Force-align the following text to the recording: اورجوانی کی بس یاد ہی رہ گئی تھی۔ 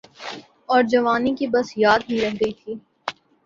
اورجوانی 0.69 1.31
کی 1.35 1.47
بس 1.47 1.67
یاد 1.77 1.99
ہی 2.09 2.21
رہ 2.21 2.31
گئی 2.41 2.53
تھی۔ 2.59 2.73